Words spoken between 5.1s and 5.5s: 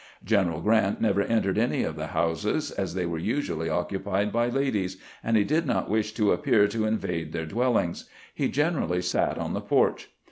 and he